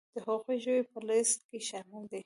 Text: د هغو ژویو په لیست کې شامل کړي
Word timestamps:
د 0.15 0.17
هغو 0.27 0.51
ژویو 0.63 0.89
په 0.91 0.99
لیست 1.09 1.39
کې 1.49 1.57
شامل 1.69 2.03
کړي 2.09 2.19